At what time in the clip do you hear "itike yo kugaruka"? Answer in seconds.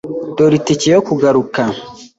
0.59-1.61